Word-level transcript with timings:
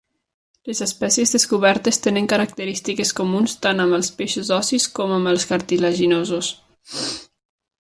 Les 0.69 0.79
espècies 0.85 1.33
descobertes 1.35 2.01
tenen 2.07 2.31
característiques 2.33 3.13
comunes 3.21 3.55
tant 3.67 3.85
amb 3.85 4.01
els 4.01 4.11
peixos 4.23 4.53
ossis 4.59 4.91
com 4.99 5.17
amb 5.21 5.35
els 5.35 5.49
cartilaginosos. 5.55 6.55